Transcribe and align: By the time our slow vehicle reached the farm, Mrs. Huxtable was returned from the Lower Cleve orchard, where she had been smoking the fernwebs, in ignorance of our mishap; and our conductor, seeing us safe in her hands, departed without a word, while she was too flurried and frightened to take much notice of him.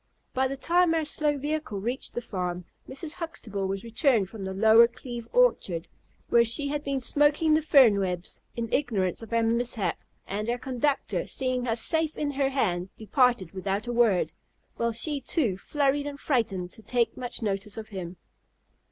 By 0.33 0.47
the 0.47 0.57
time 0.57 0.95
our 0.95 1.05
slow 1.05 1.37
vehicle 1.37 1.79
reached 1.79 2.15
the 2.15 2.23
farm, 2.23 2.65
Mrs. 2.89 3.11
Huxtable 3.13 3.67
was 3.67 3.83
returned 3.83 4.31
from 4.31 4.43
the 4.45 4.51
Lower 4.51 4.87
Cleve 4.87 5.27
orchard, 5.31 5.87
where 6.29 6.43
she 6.43 6.69
had 6.69 6.83
been 6.83 7.01
smoking 7.01 7.53
the 7.53 7.61
fernwebs, 7.61 8.41
in 8.55 8.67
ignorance 8.73 9.21
of 9.21 9.31
our 9.31 9.43
mishap; 9.43 10.03
and 10.25 10.49
our 10.49 10.57
conductor, 10.57 11.27
seeing 11.27 11.67
us 11.67 11.81
safe 11.81 12.17
in 12.17 12.31
her 12.31 12.49
hands, 12.49 12.89
departed 12.97 13.51
without 13.51 13.85
a 13.85 13.93
word, 13.93 14.33
while 14.75 14.91
she 14.91 15.21
was 15.23 15.29
too 15.29 15.55
flurried 15.55 16.07
and 16.07 16.19
frightened 16.19 16.71
to 16.71 16.81
take 16.81 17.15
much 17.15 17.43
notice 17.43 17.77
of 17.77 17.89
him. 17.89 18.17